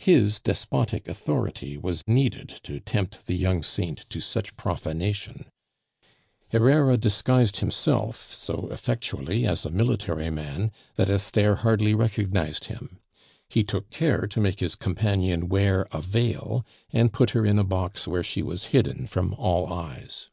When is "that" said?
10.96-11.08